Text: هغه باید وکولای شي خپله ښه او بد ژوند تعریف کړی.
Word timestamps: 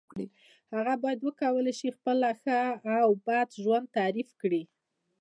هغه 0.75 0.93
باید 1.03 1.19
وکولای 1.23 1.73
شي 1.79 1.89
خپله 1.97 2.27
ښه 2.41 2.59
او 3.05 3.11
بد 3.25 3.49
ژوند 3.63 3.87
تعریف 3.97 4.29
کړی. 4.41 4.61